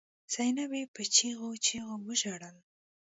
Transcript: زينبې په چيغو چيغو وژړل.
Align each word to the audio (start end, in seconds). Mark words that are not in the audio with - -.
زينبې 0.33 0.81
په 0.93 1.01
چيغو 1.15 1.49
چيغو 1.65 1.95
وژړل. 2.07 2.57